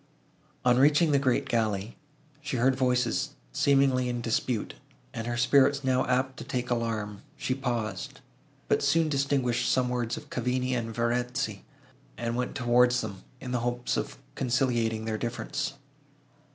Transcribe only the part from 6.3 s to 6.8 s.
to take